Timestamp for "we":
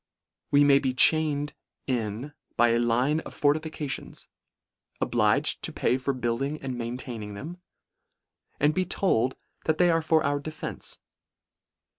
0.49-0.63